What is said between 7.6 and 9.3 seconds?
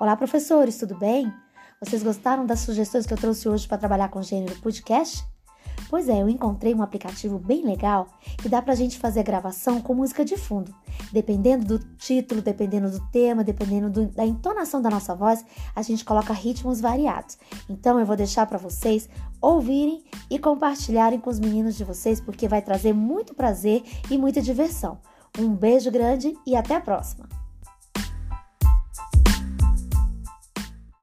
legal que dá pra gente fazer a